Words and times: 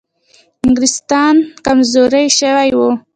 انګلیسان 0.65 1.35
کمزوري 1.65 2.25
شوي 2.39 2.69
وو. 2.77 2.89